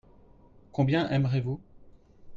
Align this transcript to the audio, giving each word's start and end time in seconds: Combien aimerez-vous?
Combien 0.71 1.07
aimerez-vous? 1.11 1.61